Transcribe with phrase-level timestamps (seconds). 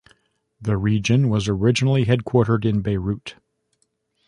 [0.59, 3.35] The region was originally headquartered in Beirut.